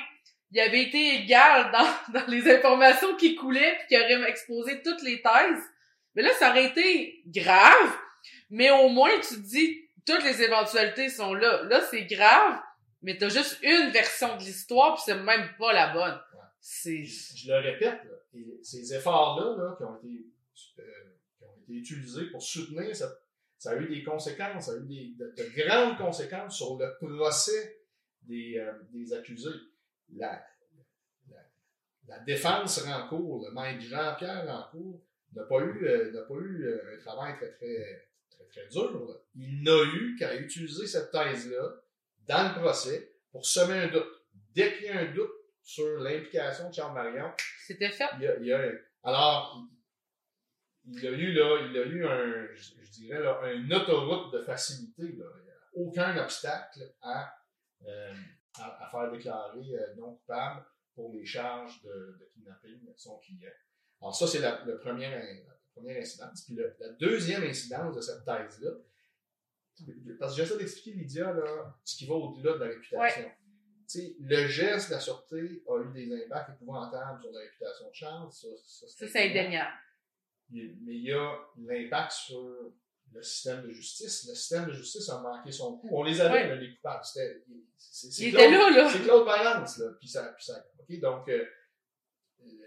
[0.51, 5.01] il avait été égal dans, dans les informations qui coulaient puis qu'il aurait exposé toutes
[5.03, 5.63] les thèses,
[6.15, 7.95] mais là, ça aurait été grave,
[8.49, 11.63] mais au moins tu te dis toutes les éventualités sont là.
[11.63, 12.59] Là, c'est grave,
[13.01, 16.19] mais t'as juste une version de l'histoire puis c'est même pas la bonne.
[16.59, 17.03] C'est...
[17.03, 18.01] Je le répète,
[18.61, 20.25] ces efforts-là là, qui ont été
[20.79, 20.83] euh,
[21.69, 23.11] utilisé pour soutenir ça.
[23.57, 27.83] Ça a eu des conséquences, ça a eu des, de, grandes conséquences sur le procès
[28.23, 29.49] des, euh, des accusés.
[30.15, 30.43] La,
[32.07, 35.01] la, défense Rancourt, le maître Jean-Pierre Rancourt,
[35.33, 39.21] n'a pas eu, euh, n'a pas eu euh, un travail très, très, très, très dur.
[39.35, 41.81] Il n'a eu qu'à utiliser cette thèse-là
[42.27, 44.25] dans le procès pour semer un doute.
[44.53, 45.31] Dès qu'il y a un doute
[45.63, 47.31] sur l'implication de Charles Marion,
[47.65, 48.09] c'était fait.
[48.17, 48.71] Il y a, il y a,
[49.03, 49.63] alors,
[50.85, 55.03] il a eu là, il a eu un, je, dirais là, une autoroute de facilité.
[55.03, 55.25] Là.
[55.39, 57.33] Il n'y a aucun obstacle à,
[57.87, 58.13] euh,
[58.59, 63.49] à, faire déclarer euh, non coupable pour les charges de, de kidnapping de son client.
[64.01, 66.43] Alors ça, c'est la, le premier, la première incidence.
[66.45, 68.71] Puis la deuxième incidence de cette thèse-là,
[70.19, 73.23] parce que j'essaie d'expliquer, Lydia, là, ce qui va au-delà de la réputation.
[73.23, 73.35] Ouais.
[74.19, 78.31] Le geste de la sûreté a eu des impacts épouvantables sur la réputation de Charles.
[78.31, 79.73] Ça, ça c'est indéniable
[80.51, 82.73] mais il y a l'impact sur
[83.13, 84.27] le système de justice.
[84.27, 85.89] Le système de justice a manqué son coup.
[85.91, 87.03] On les avait, les coupables.
[87.03, 87.43] C'était,
[87.77, 88.89] c'est, là, là.
[88.89, 89.87] C'est Claude Valence, là.
[89.99, 90.99] Puis ça, puis ça, OK?
[90.99, 91.45] Donc, euh,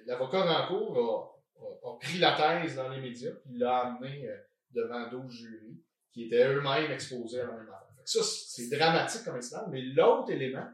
[0.06, 4.36] l'avocat Rancourt a, a, pris la thèse dans les médias, puis l'a amené euh,
[4.70, 7.88] devant 12 jurys qui étaient eux-mêmes exposés à la même affaire.
[8.04, 9.66] Ça, c'est dramatique comme incident.
[9.70, 10.68] Mais l'autre élément,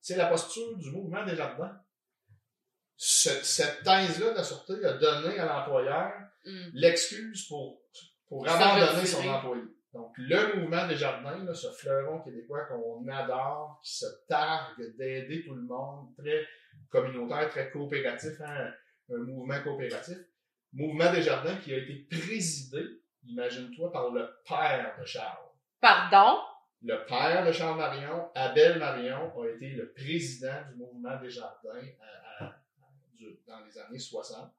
[0.00, 1.76] c'est la posture du mouvement des jardins.
[2.96, 6.12] Cette, thèse-là de la sûreté a donné à l'employeur
[6.44, 6.70] Mm.
[6.74, 7.80] l'excuse pour,
[8.32, 9.62] pour abandonner son employé.
[9.92, 15.54] Donc, le mouvement des jardins, ce fleuron québécois qu'on adore, qui se targue d'aider tout
[15.54, 16.46] le monde, très
[16.88, 18.70] communautaire, très coopératif, hein,
[19.12, 20.16] un mouvement coopératif.
[20.72, 22.82] Mouvement des jardins qui a été présidé,
[23.26, 25.50] imagine-toi, par le père de Charles.
[25.78, 26.40] Pardon?
[26.80, 31.82] Le père de Charles Marion, Abel Marion, a été le président du mouvement des jardins
[33.46, 34.50] dans les années 60.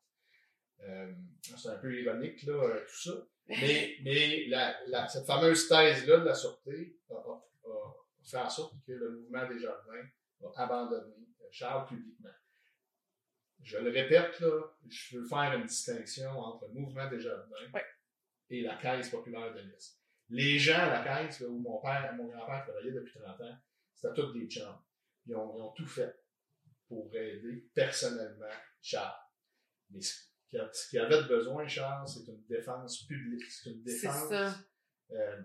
[0.82, 1.12] Euh,
[1.58, 3.12] c'est un peu ironique, là, euh, tout ça.
[3.48, 8.50] Mais, mais la, la, cette fameuse thèse-là de la sûreté a, a, a, fait en
[8.50, 10.08] sorte que le mouvement des jardins
[10.56, 12.30] a abandonné euh, Charles publiquement.
[13.62, 17.80] Je le répète, là, je veux faire une distinction entre le mouvement des jardins
[18.50, 20.00] et la Caisse populaire de l'Est.
[20.30, 23.58] Les gens à la Caisse, là, où mon père, mon grand-père travaillait depuis 30 ans,
[23.94, 24.80] c'était tous des chums.
[25.26, 26.14] Ils ont, ils ont tout fait
[26.88, 28.46] pour aider personnellement
[28.82, 29.16] Charles.
[29.90, 30.02] Mais
[30.72, 34.32] ce qu'il avait besoin, Charles, c'est une défense publique, c'est une défense
[35.12, 35.42] euh,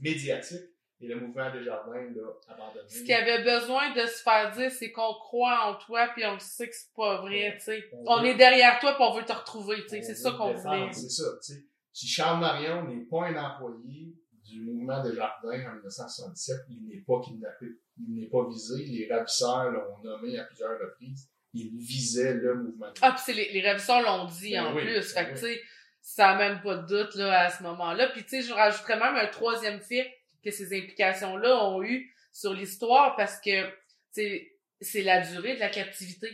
[0.00, 0.70] médiatique.
[0.98, 2.88] Et le mouvement des jardins l'a abandonné.
[2.88, 6.38] Ce qu'il avait besoin de se faire dire, c'est qu'on croit en toi, puis on
[6.38, 7.84] sait que c'est pas vrai, tu sais.
[8.06, 10.02] On, est derrière toi, puis on veut te retrouver, tu sais.
[10.02, 10.90] C'est ça qu'on voulait.
[10.92, 11.66] C'est ça, tu sais.
[11.92, 17.02] Si Charles Marion n'est pas un employé du mouvement des jardins en 1977, il n'est
[17.06, 17.66] pas kidnappé.
[17.98, 18.84] Il n'est pas visé.
[18.84, 21.30] Les ravisseurs l'ont nommé à plusieurs reprises.
[21.56, 22.92] Il visait le mouvement.
[23.02, 23.60] Ah, puis les, les
[24.02, 24.94] l'ont dit Ben en oui, plus.
[24.94, 25.34] ben fait que, oui.
[25.34, 25.62] tu sais,
[26.02, 28.08] ça a même pas de doute, là, à ce moment-là.
[28.08, 30.12] Puis, tu sais, je rajouterais même un troisième fait
[30.44, 33.72] que ces implications-là ont eu sur l'histoire parce que, tu
[34.12, 36.30] sais, c'est la durée de la captivité.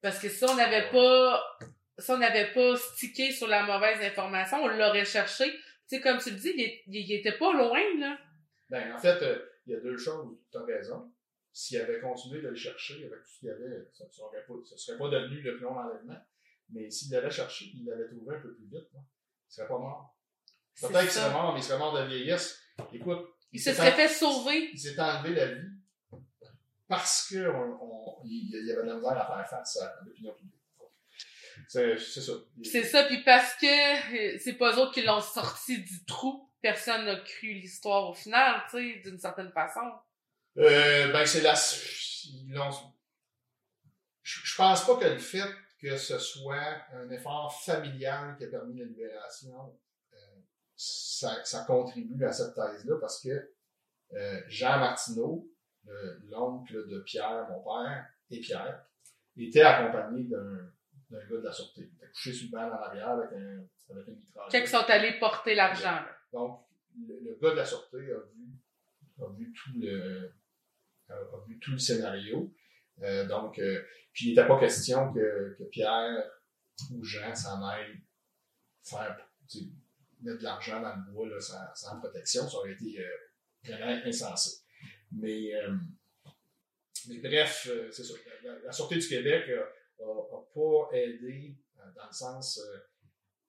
[0.00, 1.44] Parce que si on n'avait pas,
[1.98, 5.50] si on n'avait pas stické sur la mauvaise information, on l'aurait cherché.
[5.88, 8.16] Tu sais, comme tu le dis, il, est- il était pas loin, là.
[8.70, 10.38] Ben, en fait, euh, il y a deux choses.
[10.50, 11.12] Tu as raison.
[11.52, 14.44] S'il avait continué de le chercher avec tout ce qu'il y avait, ça ne serait,
[14.46, 16.20] pas- ça serait pas devenu le plomb d'enlèvement.
[16.70, 19.00] Mais s'il l'avait cherché, il l'avait trouvé un peu plus vite, là,
[19.48, 20.16] il serait pas mort.
[20.80, 22.60] Peut-être qu'il serait mort, mais il serait mort de vieillesse.
[22.92, 24.70] Écoute, Il se serait en- fait sauver.
[24.72, 25.68] il s'est enlevé la vie
[26.88, 30.54] parce qu'il on, y avait de la misère à faire face à l'opinion publique.
[31.68, 32.32] C'est c'est ça.
[32.64, 36.48] C'est ça, puis parce que euh, c'est pas eux autres qui l'ont sorti du trou,
[36.62, 39.80] personne n'a cru l'histoire au final, tu sais, d'une certaine façon.
[40.58, 41.54] Euh, ben, c'est la.
[44.22, 45.48] Je, pense pas que le fait
[45.80, 49.78] que ce soit un effort familial qui a permis la libération,
[50.12, 50.16] euh,
[50.76, 53.52] ça, ça contribue à cette thèse-là parce que
[54.12, 55.48] euh, Jean Martineau,
[55.86, 58.84] le- l'oncle de Pierre, mon père, et Pierre,
[59.36, 60.70] était accompagné d'un
[61.08, 61.90] d'un gars de la sûreté.
[61.90, 64.52] Il était couché sur le banc dans l'arrière avec un, avec une mitrailleuse.
[64.52, 65.98] Quand ils sont allés porter l'argent.
[66.32, 68.52] Donc, le, le gars de la sûreté a vu,
[69.20, 70.32] a vu tout le,
[71.10, 72.52] a, vu tout le scénario.
[73.02, 76.30] Euh, donc, euh, puis il n'était pas question que, Pierre
[76.92, 78.00] ou Jean s'en aillent
[78.84, 79.16] faire,
[80.20, 81.40] mettre de l'argent dans le bois là,
[81.74, 82.48] sans, protection.
[82.48, 83.08] Ça aurait été euh,
[83.64, 84.62] vraiment insensé.
[85.12, 85.52] Mais,
[87.08, 88.14] mais bref, c'est ça.
[88.44, 89.50] La, la- Sûreté du Québec
[89.98, 90.06] n'a
[90.54, 91.56] pas aidé
[91.96, 92.60] dans le sens.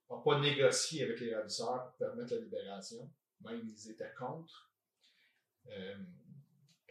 [0.09, 3.11] n'a pas négocié avec les ravisseurs pour permettre la libération.
[3.41, 4.71] Même ils étaient contre.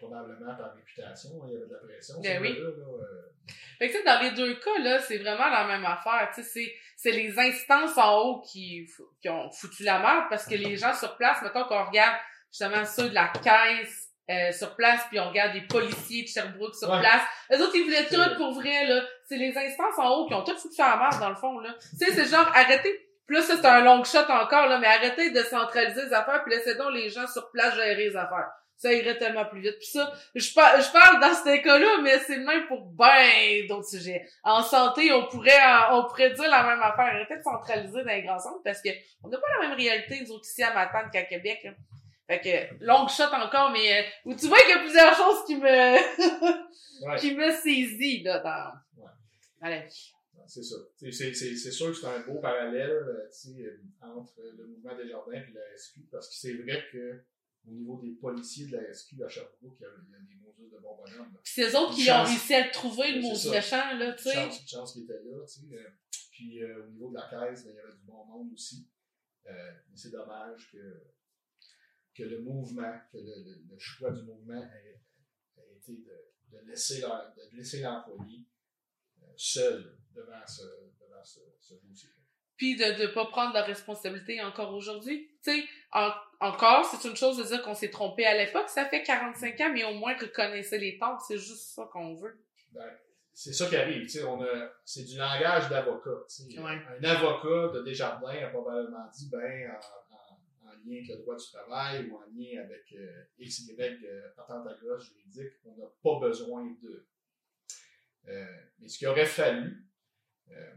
[0.01, 2.15] Probablement par réputation, hein, il y avait de la pression.
[2.23, 2.53] Ben oui.
[2.59, 3.33] là, euh,
[3.79, 6.75] Fait que, dans les deux cas, là, c'est vraiment la même affaire, tu sais, c'est,
[6.97, 8.87] c'est les instances en haut qui,
[9.21, 12.17] qui ont foutu la merde parce que les gens sur place, mettons qu'on regarde
[12.51, 16.75] justement ceux de la caisse, euh, sur place, puis on regarde des policiers de Sherbrooke
[16.77, 17.01] sur Ouais.
[17.01, 17.23] place.
[17.53, 19.03] Eux autres, ils voulaient tout pour vrai, là.
[19.29, 21.75] C'est les instances en haut qui ont tout foutu la merde, dans le fond, là.
[21.99, 23.07] Tu sais, c'est genre, arrêtez.
[23.27, 26.43] Puis là, ça, c'est un long shot encore, là, mais arrêtez de centraliser les affaires,
[26.45, 28.51] puis laissez donc les gens sur place gérer les affaires.
[28.83, 29.77] Ça irait tellement plus vite.
[29.77, 33.67] Puis ça, je, par- je parle dans ce cas-là, mais c'est le même pour ben
[33.69, 34.27] d'autres sujets.
[34.43, 37.05] En santé, on pourrait, en- on pourrait dire la même affaire.
[37.15, 38.89] Arrêtez de centraliser dans les grands centres parce que
[39.23, 41.73] on n'a pas la même réalité, nous autres, ici à Matane qu'à Québec, là.
[42.27, 45.45] Fait que, long shot encore, mais, euh, où tu vois qu'il y a plusieurs choses
[45.47, 45.61] qui me,
[47.07, 47.17] ouais.
[47.19, 49.11] qui me saisit, là, dans, Ouais.
[49.61, 50.13] dans la vie.
[50.47, 50.77] C'est ça.
[50.97, 51.13] C'est-
[51.71, 55.77] sûr que c'est un beau parallèle euh, euh, entre le mouvement des jardins et la
[55.77, 57.23] SQ, parce que c'est vrai que
[57.67, 60.19] au niveau des policiers de la SQ à Sherbrooke, il y a, il y a
[60.21, 61.33] des Moses de bons bonhommes.
[61.35, 61.41] là.
[61.45, 63.51] Puis c'est eux autres qui ont réussi à le trouver, le ça.
[63.51, 64.33] méchant, là, tu sais.
[64.35, 65.45] chance, chance qu'il était là.
[65.47, 65.91] Tu sais, euh,
[66.31, 68.89] puis euh, au niveau de la caisse, ben, il y avait du bon monde aussi.
[69.47, 71.03] Euh, mais c'est dommage que,
[72.15, 75.01] que le mouvement, que le, le- le choix du mouvement ait,
[75.59, 78.45] ait été de, de laisser leur- de laisser l'employé
[79.23, 80.63] euh, seul devant ce,
[81.01, 82.11] devant ce, ce dossier.
[82.61, 85.31] Puis de ne pas prendre la responsabilité encore aujourd'hui.
[85.43, 88.85] Tu sais, en- encore, c'est une chose de dire qu'on s'est trompé à l'époque, ça
[88.85, 92.39] fait 45 ans, mais au moins reconnaissez les torts, c'est juste ça qu'on veut.
[92.73, 92.85] Ben,
[93.33, 94.03] c'est ça qui arrive.
[94.03, 96.11] tu sais, On a, c'est du langage d'avocat.
[96.29, 96.61] tu sais.
[96.61, 96.79] Ouais.
[97.01, 101.37] Un avocat de Desjardins a probablement dit, ben, en, en- en lien avec le droit
[101.37, 105.75] du travail ou en lien avec euh, X, Y, euh, patente à gauche juridique, on
[105.79, 107.07] n'a pas besoin de.
[108.29, 108.45] Euh,
[108.79, 109.87] mais ce qu'il aurait fallu,
[110.51, 110.75] euh,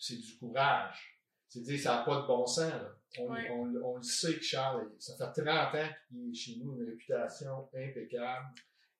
[0.00, 1.18] c'est du courage.
[1.48, 2.70] C'est dire, ça n'a pas de bon sens.
[2.72, 2.88] là.
[3.18, 3.50] On, Ouais.
[3.50, 6.88] on- on le sait que Charles, ça fait 30 ans qu'il est chez nous une
[6.88, 8.46] réputation impeccable.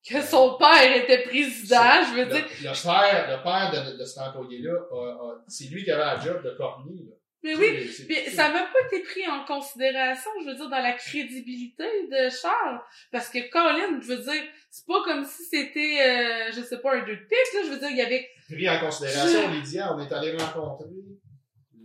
[0.05, 1.77] Que son père était président,
[2.09, 2.45] je veux Le, dire.
[2.73, 4.79] le père, le père de, de cet employé-là,
[5.47, 6.51] c'est lui qui avait la job de.
[6.59, 7.15] Là.
[7.43, 10.93] Mais oui, puis ça n'a pas été pris en considération, je veux dire, dans la
[10.93, 12.81] crédibilité de Charles.
[13.11, 16.97] Parce que Colin, je veux dire, c'est pas comme si c'était, euh, je sais pas,
[16.97, 18.29] un deux de pique, là, je veux dire, il y avait...
[18.47, 20.91] pris en considération, Lydia, on est allé rencontrer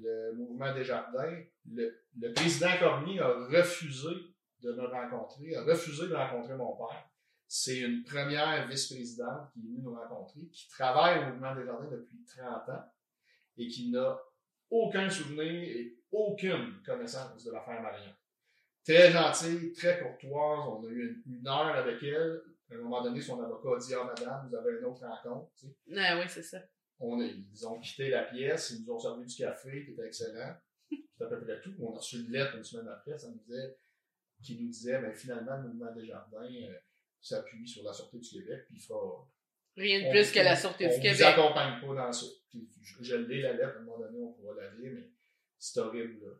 [0.02, 1.38] le mouvement des jardins.
[1.72, 4.10] Le, le président Cormier a refusé
[4.62, 7.10] de me rencontrer, a refusé de rencontrer mon père.
[7.48, 11.90] C'est une première vice-présidente qui est venue nous rencontrer, qui travaille au mouvement des jardins
[11.90, 12.84] depuis 30 ans
[13.58, 14.18] et qui n'a
[14.70, 18.12] aucun souvenir et aucune connaissance de l'affaire Marion.
[18.84, 20.68] Très gentille, très courtoise.
[20.68, 22.42] On a eu une, une heure avec elle.
[22.72, 25.52] À un moment donné, son avocat a dit Ah, madame, vous avez une autre rencontre.
[25.60, 26.60] Tu sais Ah oui, c'est ça.
[27.00, 30.06] on a- ils ont quitté la pièce, ils nous ont servi du café qui était
[30.08, 30.56] excellent.
[30.90, 31.74] C'est à peu près tout.
[31.80, 33.78] On a reçu une lettre une semaine après, ça nous disait,
[34.44, 36.76] qui nous disait, ben, finalement, le mouvement des jardins euh,
[37.22, 39.28] s'appuie sur la Sûreté du Québec, puis il fera,
[39.78, 41.22] Rien de on- plus que la Sûreté on du Québec.
[41.22, 42.26] accompagne pas dans ça.
[42.50, 45.10] Puis, je, je l'ai la lettre, à un moment donné, on pourra la lire, mais
[45.58, 46.32] c'est horrible, là.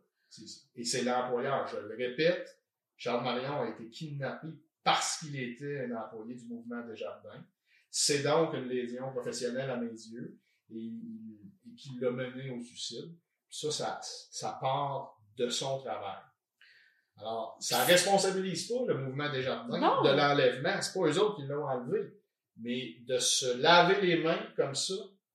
[0.74, 2.60] Et c'est l'employeur, je le répète,
[2.96, 4.48] Charles Marion a été kidnappé
[4.82, 7.44] parce qu'il était un employé du mouvement Desjardins.
[7.90, 10.38] C'est donc une lésion professionnelle à mes yeux
[10.74, 13.14] et, et qui l'a mené au suicide.
[13.48, 16.18] Ça, ça, ça part de son travail.
[17.18, 20.02] Alors, ça responsabilise pas le mouvement Desjardins Non.
[20.02, 20.80] de l'enlèvement.
[20.82, 22.12] C'est pas eux autres qui l'ont enlevé.
[22.58, 24.94] Mais de se laver les mains comme ça,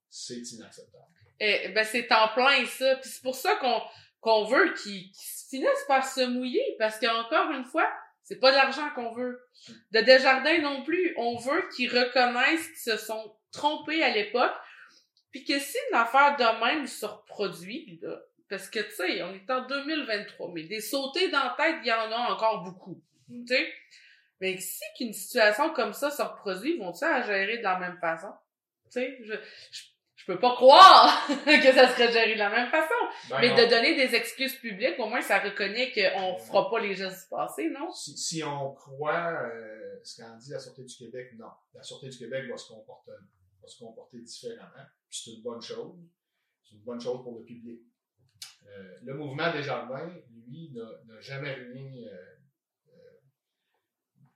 [0.09, 1.05] c'est inacceptable.
[1.39, 2.95] Eh, ben, c'est en plein ça.
[2.97, 3.81] Puis c'est pour ça qu'on
[4.19, 5.09] qu'on veut qu'ils
[5.49, 6.75] finissent par se mouiller.
[6.77, 7.91] Parce qu'encore une fois,
[8.23, 9.41] c'est pas de l'argent qu'on veut.
[9.91, 11.13] De Desjardins non plus.
[11.17, 14.53] On veut qu'ils reconnaissent qu'ils se sont trompés à l'époque.
[15.31, 19.33] Puis que si une affaire de même se reproduit, là, parce que tu sais, on
[19.33, 23.01] est en 2023, mais des sautés dans la tête, il y en a encore beaucoup.
[23.29, 23.73] Tu sais?
[24.41, 28.33] Mais si qu'une situation comme ça se reproduit, vont-ils à gérer de la même façon?
[28.85, 29.33] Tu sais, je,
[29.71, 29.81] je,
[30.21, 32.93] je peux pas croire que ça serait géré de la même façon.
[33.29, 33.55] Ben Mais non.
[33.55, 37.29] de donner des excuses publiques, au moins ça reconnaît qu'on fera pas les gestes du
[37.29, 37.91] passé, non?
[37.91, 41.51] Si, si on croit euh, ce qu'en dit la Sûreté du Québec, non.
[41.73, 43.11] La Sûreté du Québec va se comporter,
[43.61, 44.85] va se comporter différemment.
[45.09, 45.95] Puis c'est une bonne chose.
[46.63, 47.79] C'est une bonne chose pour le public.
[48.67, 50.11] Euh, le mouvement Desjardins,
[50.47, 52.35] lui, n'a jamais rien euh,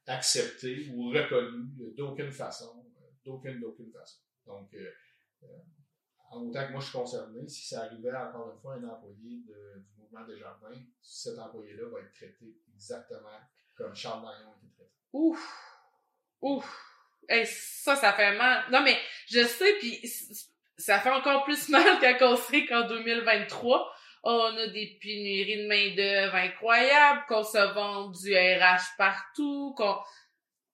[0.07, 2.85] accepté ou reconnu d'aucune façon.
[3.23, 4.19] D'aucune, d'aucune façon.
[4.45, 4.91] Donc, euh,
[5.43, 5.47] euh,
[6.29, 8.83] en autant que moi je suis concerné, si ça arrivait encore une fois à un
[8.83, 13.39] employé du mouvement Desjardins, cet employé-là va être traité exactement
[13.75, 14.91] comme Charles Marion a été traité.
[15.13, 15.65] Ouf!
[16.41, 16.95] Ouf!
[17.27, 18.65] Hey, ça, ça fait mal.
[18.71, 20.01] Non, mais je sais, puis
[20.77, 23.93] ça fait encore plus mal quand on qu'en 2023,
[24.25, 29.95] on a des pénuries de main-d'œuvre incroyables, qu'on se vend du RH partout, qu'on...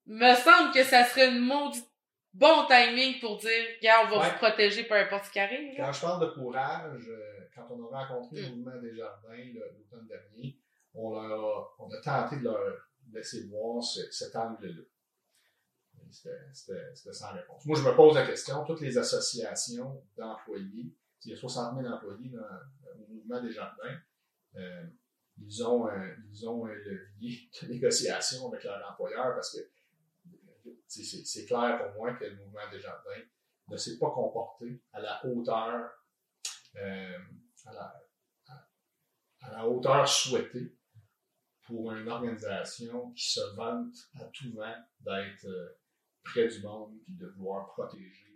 [0.08, 1.86] Me semble que ça serait une maudite
[2.34, 4.32] bon timing pour dire, regarde, on va Ouais.
[4.32, 5.76] vous protéger peu importe ce qui arrive.
[5.78, 8.56] Quand je parle de courage, euh, quand on a rencontré le Mm.
[8.56, 10.58] mouvement Desjardins le- l'automne dernier,
[10.94, 12.60] on, leur a, on a tenté de leur
[13.14, 14.84] laisser voir ce- cet angle-là.
[16.10, 17.66] C'était sans réponse.
[17.66, 21.94] Moi, je me pose la question, toutes les associations d'employés, il y a 60 000
[21.94, 22.40] employés dans,
[23.00, 24.00] au mouvement Desjardins,
[24.56, 24.86] euh,
[25.38, 29.62] ils, ont un, ils ont un levier de négociation avec leur employeur parce que
[30.68, 33.24] euh, c'est clair pour moi que le mouvement Desjardins
[33.70, 35.90] ne s'est pas comporté à la hauteur,
[36.76, 37.18] euh,
[37.66, 38.02] à, la,
[38.50, 38.70] à-
[39.44, 40.76] à la hauteur souhaitée
[41.66, 45.80] pour une organisation qui se vante à tout vent d'être euh,
[46.24, 48.28] près du monde et de vouloir protéger.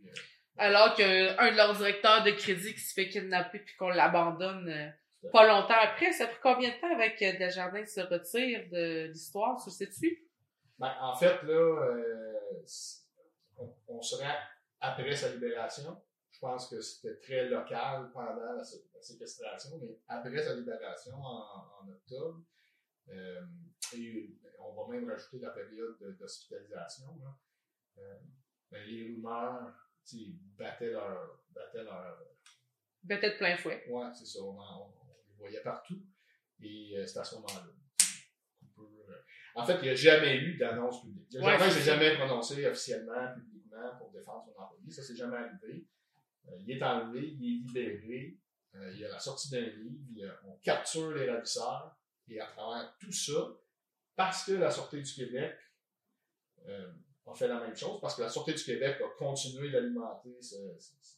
[0.58, 4.90] Alors qu'un de leurs directeurs de crédit qui se fait kidnapper puis qu'on l'abandonne euh,
[5.32, 9.62] pas longtemps après, ça pris combien de temps avec euh, Desjardins se retire de l'histoire,
[9.64, 10.30] tu sais-tu?
[10.80, 12.64] Ben, en fait, là, euh,
[13.58, 14.36] on, on serait
[14.80, 16.02] après sa libération.
[16.32, 21.16] Je pense que c'était très local pendant la, sé- la séquestration, mais après sa libération
[21.16, 22.42] en, en octobre,
[23.10, 23.42] euh,
[23.94, 27.08] et on va même rajouter la période de- d'hospitalisation,
[27.96, 28.20] ben,
[28.86, 29.74] les rumeurs
[30.08, 30.26] sais,
[30.58, 32.18] battaient leur, battaient leur,
[33.08, 33.84] Peut-être de plein fouet.
[33.90, 34.40] Ouais, c'est ça.
[34.42, 36.02] On, en- on les voyait partout.
[36.62, 37.68] Et euh, c'est à ce moment-là.
[38.80, 38.84] euh,
[39.56, 41.28] En fait, il n'y a jamais eu d'annonce publique.
[41.34, 44.90] Le Ouais, s'est jamais prononcé officiellement, publiquement, pour défendre son employé.
[44.92, 45.86] Ça, c'est jamais arrivé.
[46.48, 48.38] Euh, il est enlevé, il est libéré.
[48.76, 50.34] Euh, il y a la sortie d'un livre.
[50.46, 51.96] on capture les ravisseurs.
[52.28, 53.34] Et à travers tout ça,
[54.16, 55.56] parce que la Sûreté du Québec
[56.66, 56.92] euh,
[57.28, 60.56] a fait la même chose, parce que la Sûreté du Québec a continué d'alimenter ce,
[60.80, 61.16] ce- ce-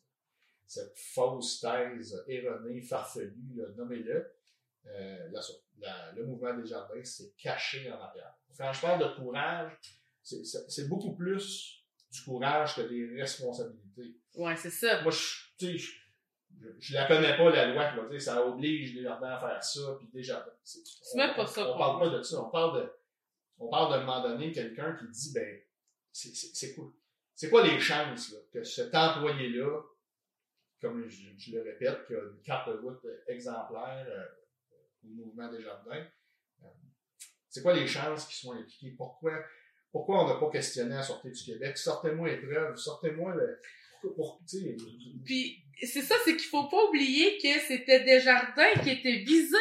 [0.66, 3.34] cette fausse thèse erronée, farfelue,
[3.76, 4.34] nommez-le,
[4.88, 5.42] euh, la-
[5.80, 8.34] la- le mouvement des jardins s'est caché en arrière.
[8.58, 9.72] Quand je parle de courage,
[10.24, 14.16] c'est- beaucoup plus du courage que des responsabilités.
[14.36, 15.02] Ouais, c'est ça.
[15.04, 15.18] Moi, je,
[15.58, 19.04] tu sais, je, je, la connais pas, la loi qui va dire ça oblige les
[19.04, 20.52] jardins à faire ça, puis jardins.
[20.64, 22.42] C'est- même pas ça On qu'on parle pas de ça.
[22.42, 22.92] On parle de,
[23.60, 25.60] on parle d'un moment donné quelqu'un qui dit, ben,
[26.18, 26.92] c'est- quoi,
[27.50, 29.82] quoi les chances que cet employé-là,
[30.82, 34.26] comme je, le répète, qui a une carte de route exemplaire euh,
[35.06, 36.06] au mouvement des jardins,
[36.64, 36.68] euh,
[37.50, 38.92] c'est quoi les chances qu'ils soient impliqués?
[38.98, 39.44] Pourquoi,
[39.92, 41.78] pourquoi on n'a pas questionné la Sûreté du Québec?
[41.78, 43.60] Sortez-moi les sortez-moi le.
[45.26, 49.58] Puis c'est ça, c'est qu'il faut pas oublier que c'était Desjardins qui était visé.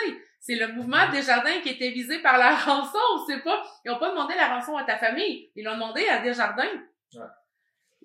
[0.46, 3.24] C'est le mouvement Desjardins qui était visé par la rançon.
[3.26, 5.50] C'est pas, ils ont pas demandé la rançon à ta famille.
[5.56, 6.62] Ils l'ont demandé à Desjardins.
[7.14, 7.20] Ouais.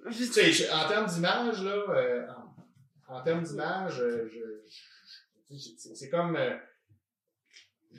[0.07, 2.27] Je- Tu sais, je- en termes d'image, là, euh,
[3.07, 4.67] en, en termes d'image, euh, je,
[5.51, 6.57] je- je- c'est comme, euh,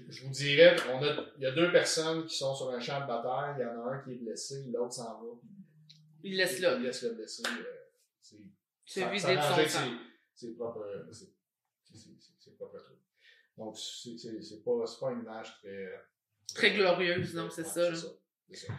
[0.09, 3.01] je- vous dirais, on a, il y a deux personnes qui sont sur un champ
[3.03, 5.29] de bataille, il y en a un qui est blessé, l'autre s'en va.
[6.25, 6.75] Il laisse là.
[6.75, 7.43] Il laisse le blessé.
[7.47, 7.63] Euh,
[8.21, 8.37] c'est
[8.85, 9.79] c'est vidé de son sang.
[10.35, 10.85] C'est propre.
[12.41, 12.97] C'est propre truc.
[13.57, 15.89] Donc, c'est pas, pas une image très.
[16.55, 17.95] Très glorieuse, non, c'est ça.
[17.95, 18.73] C'est ça.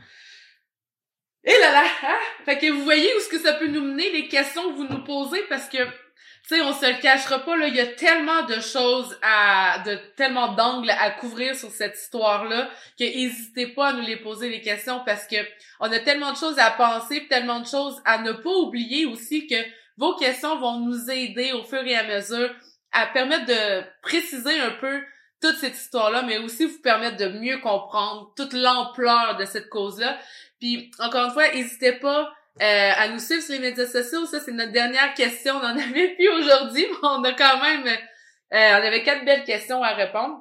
[1.44, 2.20] Et là là, hein?
[2.46, 4.88] Fait que vous voyez où ce que ça peut nous mener, les questions que vous
[4.88, 7.88] nous posez, parce que, tu sais, on se le cachera pas, là, il y a
[7.88, 13.90] tellement de choses à, de, tellement d'angles à couvrir sur cette histoire-là, que n'hésitez pas
[13.90, 15.36] à nous les poser les questions, parce que
[15.82, 19.46] on a tellement de choses à penser, tellement de choses à ne pas oublier aussi
[19.46, 19.62] que
[19.98, 22.56] vos questions vont nous aider au fur et à mesure
[22.94, 25.02] à permettre de préciser un peu
[25.42, 30.18] toute cette histoire-là, mais aussi vous permettre de mieux comprendre toute l'ampleur de cette cause-là.
[30.60, 34.26] Puis, encore une fois, n'hésitez pas euh, à nous suivre sur les médias sociaux.
[34.26, 35.56] Ça, c'est notre dernière question.
[35.56, 37.88] On en avait plus aujourd'hui, mais on a quand même...
[37.88, 40.40] Euh, on avait quatre belles questions à répondre.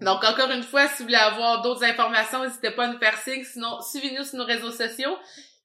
[0.00, 3.16] Donc, encore une fois, si vous voulez avoir d'autres informations, n'hésitez pas à nous faire
[3.16, 3.44] signe.
[3.44, 5.16] Sinon, suivez-nous sur nos réseaux sociaux.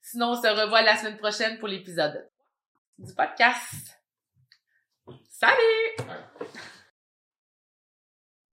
[0.02, 2.30] Sinon, on se revoit la semaine prochaine pour l'épisode
[3.00, 3.99] du podcast.
[5.40, 5.96] Salut!